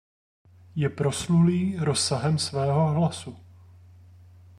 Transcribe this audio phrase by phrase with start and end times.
[0.75, 3.37] Je proslulý rozsahem svého hlasu.